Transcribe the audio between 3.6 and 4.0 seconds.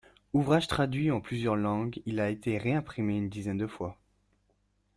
fois.